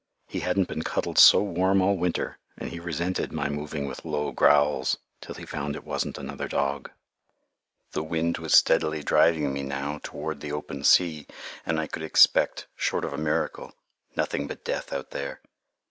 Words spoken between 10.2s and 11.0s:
the open